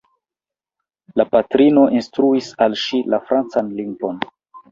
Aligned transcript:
La 1.21 1.25
patrino 1.33 1.83
instruis 1.99 2.49
al 2.67 2.77
ŝi 2.87 3.01
la 3.15 3.23
francan 3.29 3.73
lingvon. 3.81 4.19